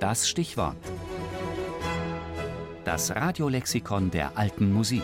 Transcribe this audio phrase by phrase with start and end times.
[0.00, 0.76] Das Stichwort.
[2.84, 5.02] Das Radiolexikon der alten Musik.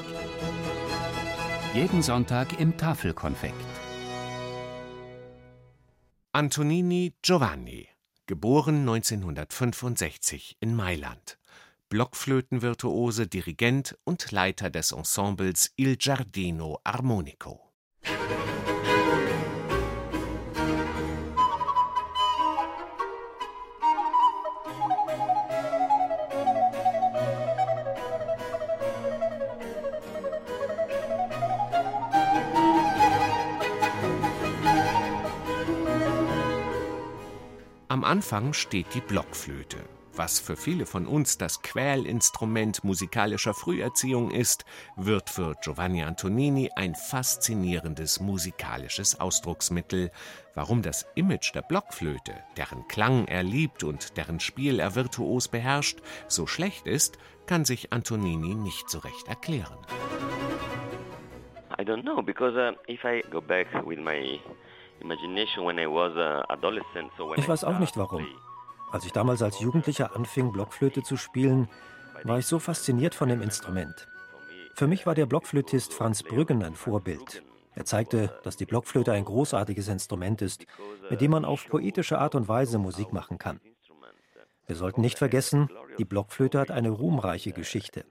[1.73, 3.55] Jeden Sonntag im Tafelkonfekt.
[6.33, 7.89] Antonini Giovanni,
[8.27, 11.39] geboren 1965 in Mailand.
[11.89, 17.72] Blockflötenvirtuose, Dirigent und Leiter des Ensembles Il Giardino Armonico.
[37.93, 39.77] Am Anfang steht die Blockflöte.
[40.15, 44.65] Was für viele von uns das Quälinstrument musikalischer Früherziehung ist,
[44.97, 50.11] wird für Giovanni Antonini ein faszinierendes musikalisches Ausdrucksmittel.
[50.55, 55.99] Warum das Image der Blockflöte, deren Klang er liebt und deren Spiel er virtuos beherrscht,
[56.29, 59.77] so schlecht ist, kann sich Antonini nicht so recht erklären.
[61.79, 64.41] I don't know because uh, if I go back with my
[67.37, 68.27] ich weiß auch nicht warum.
[68.91, 71.69] Als ich damals als Jugendlicher anfing, Blockflöte zu spielen,
[72.25, 74.09] war ich so fasziniert von dem Instrument.
[74.75, 77.43] Für mich war der Blockflötist Franz Brüggen ein Vorbild.
[77.75, 80.67] Er zeigte, dass die Blockflöte ein großartiges Instrument ist,
[81.11, 83.61] mit dem man auf poetische Art und Weise Musik machen kann.
[84.67, 88.05] Wir sollten nicht vergessen, die Blockflöte hat eine ruhmreiche Geschichte.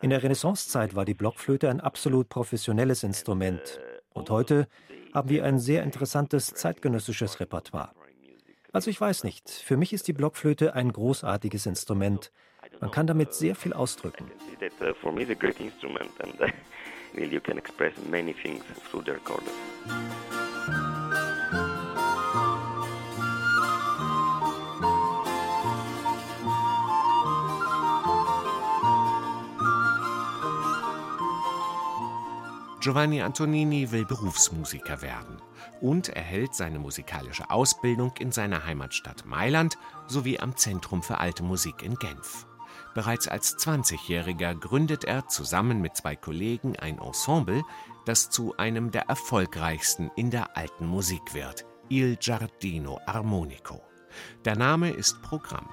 [0.00, 3.80] In der Renaissancezeit war die Blockflöte ein absolut professionelles Instrument
[4.12, 4.66] und heute
[5.12, 7.92] haben wir ein sehr interessantes zeitgenössisches Repertoire.
[8.72, 12.32] Also ich weiß nicht, für mich ist die Blockflöte ein großartiges Instrument.
[12.80, 14.30] Man kann damit sehr viel ausdrücken.
[17.30, 19.52] you can express many things through the recorder.
[32.82, 35.40] Giovanni Antonini will Berufsmusiker werden
[35.80, 39.78] und erhält seine musikalische Ausbildung in seiner Heimatstadt Mailand
[40.08, 42.44] sowie am Zentrum für alte Musik in Genf.
[42.92, 47.62] Bereits als 20-Jähriger gründet er zusammen mit zwei Kollegen ein Ensemble,
[48.04, 53.80] das zu einem der erfolgreichsten in der alten Musik wird, Il Giardino Armonico.
[54.44, 55.68] Der Name ist Programm.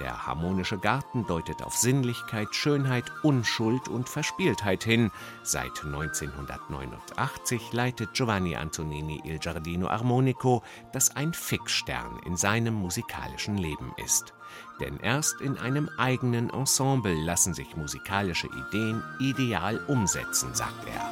[0.00, 5.10] Der harmonische Garten deutet auf Sinnlichkeit, Schönheit, Unschuld und Verspieltheit hin.
[5.42, 10.62] Seit 1989 leitet Giovanni Antonini Il Giardino Armonico,
[10.92, 14.32] das ein Fixstern in seinem musikalischen Leben ist.
[14.80, 21.10] Denn erst in einem eigenen Ensemble lassen sich musikalische Ideen ideal umsetzen, sagt er.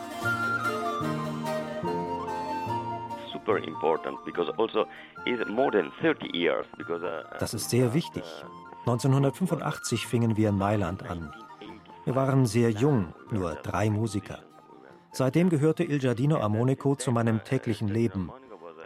[6.91, 8.25] Also uh, das ist sehr wichtig.
[8.89, 11.31] 1985 fingen wir in Mailand an.
[12.07, 14.39] Wir waren sehr jung, nur drei Musiker.
[15.13, 18.33] Seitdem gehörte Il Giardino Armonico zu meinem täglichen Leben.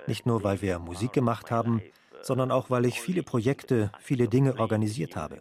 [0.09, 1.83] Nicht nur, weil wir Musik gemacht haben,
[2.21, 5.41] sondern auch, weil ich viele Projekte, viele Dinge organisiert habe.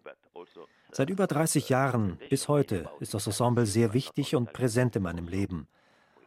[0.91, 5.27] Seit über 30 Jahren bis heute ist das Ensemble sehr wichtig und präsent in meinem
[5.27, 5.67] Leben.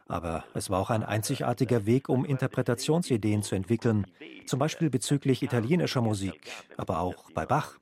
[0.09, 4.05] Aber es war auch ein einzigartiger Weg, um Interpretationsideen zu entwickeln,
[4.45, 7.77] zum Beispiel bezüglich italienischer Musik, aber auch bei Bach.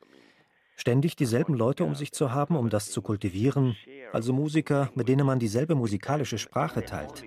[0.75, 3.75] Ständig dieselben Leute um sich zu haben, um das zu kultivieren,
[4.11, 7.23] also Musiker, mit denen man dieselbe musikalische Sprache teilt,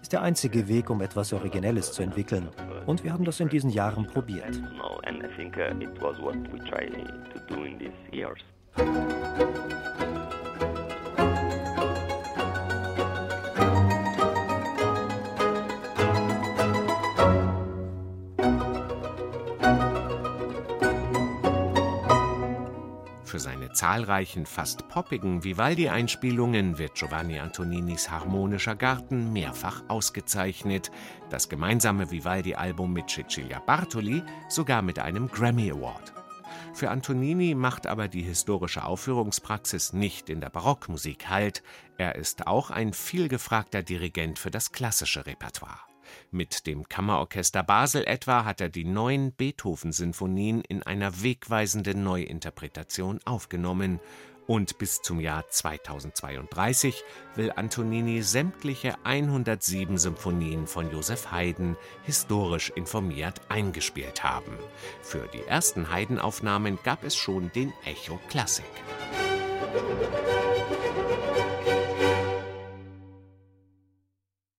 [0.00, 2.48] ist der einzige Weg, um etwas Originelles zu entwickeln.
[2.86, 4.60] Und wir haben das in diesen Jahren probiert.
[23.28, 30.90] Für seine zahlreichen, fast poppigen Vivaldi-Einspielungen wird Giovanni Antoninis Harmonischer Garten mehrfach ausgezeichnet,
[31.28, 36.14] das gemeinsame Vivaldi-Album mit Cecilia Bartoli sogar mit einem Grammy Award.
[36.72, 41.62] Für Antonini macht aber die historische Aufführungspraxis nicht in der Barockmusik Halt,
[41.98, 45.80] er ist auch ein vielgefragter Dirigent für das klassische Repertoire.
[46.30, 54.00] Mit dem Kammerorchester Basel etwa hat er die neun Beethoven-Sinfonien in einer wegweisenden Neuinterpretation aufgenommen
[54.48, 57.04] und bis zum Jahr 2032
[57.36, 64.52] will Antonini sämtliche 107 Symphonien von Joseph Haydn historisch informiert eingespielt haben.
[65.02, 68.64] Für die ersten Haydn-Aufnahmen gab es schon den Echo Classic.
[69.74, 71.27] Musik